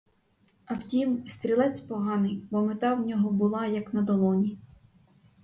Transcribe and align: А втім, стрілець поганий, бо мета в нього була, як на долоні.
А 0.65 0.73
втім, 0.75 1.23
стрілець 1.27 1.81
поганий, 1.81 2.41
бо 2.51 2.61
мета 2.61 2.93
в 2.93 3.05
нього 3.07 3.31
була, 3.31 3.65
як 3.67 3.93
на 3.93 4.01
долоні. 4.01 4.57